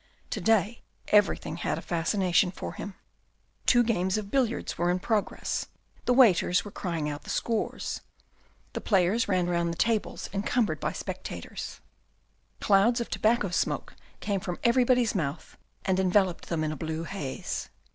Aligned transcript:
To 0.31 0.41
day, 0.41 0.81
everything 1.09 1.57
had 1.57 1.77
a 1.77 1.81
fascination 1.83 2.49
for 2.49 2.73
him. 2.73 2.95
Two 3.67 3.83
games 3.83 4.17
of 4.17 4.31
billiards 4.31 4.75
were 4.75 4.89
in 4.89 4.97
progress. 4.97 5.67
The 6.05 6.13
waiters 6.15 6.65
were 6.65 6.71
crying 6.71 7.07
out 7.07 7.21
the 7.21 7.29
scores. 7.29 8.01
The 8.73 8.81
players 8.81 9.27
ran 9.27 9.45
round 9.45 9.71
the 9.71 9.77
tables 9.77 10.27
en 10.33 10.39
A 10.39 10.41
CAPITAL 10.41 10.61
169 10.63 10.65
cumbered 10.65 10.79
by 10.79 10.93
spectators. 11.31 11.81
Clouds 12.59 12.99
of 12.99 13.11
tobacco 13.11 13.51
smoke 13.51 13.93
came 14.21 14.39
from 14.39 14.57
everybody's 14.63 15.13
mouth, 15.13 15.55
and 15.85 15.99
enveloped 15.99 16.49
them 16.49 16.63
in 16.63 16.71
a 16.71 16.75
blue 16.75 17.03
haze. 17.03 17.69